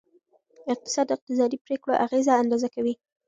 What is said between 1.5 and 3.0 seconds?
پریکړو اغیزه اندازه کوي.